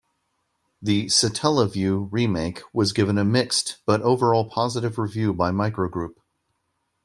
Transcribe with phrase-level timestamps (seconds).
[0.81, 6.15] The Satellaview remake was given a mixed, but overall positive review by Microgroup.